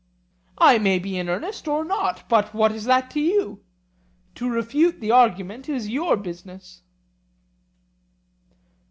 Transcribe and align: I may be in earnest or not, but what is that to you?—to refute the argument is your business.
I 0.57 0.79
may 0.79 0.97
be 0.97 1.15
in 1.19 1.29
earnest 1.29 1.67
or 1.67 1.85
not, 1.85 2.27
but 2.27 2.55
what 2.55 2.71
is 2.71 2.85
that 2.85 3.11
to 3.11 3.19
you?—to 3.21 4.49
refute 4.49 4.99
the 4.99 5.11
argument 5.11 5.69
is 5.69 5.89
your 5.89 6.17
business. 6.17 6.81